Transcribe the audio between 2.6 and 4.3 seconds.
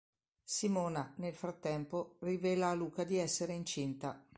a Luca di essere incinta.